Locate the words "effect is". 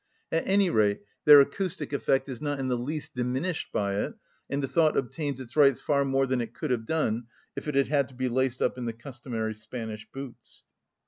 1.93-2.41